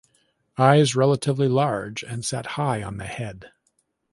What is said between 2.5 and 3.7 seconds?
high on the head.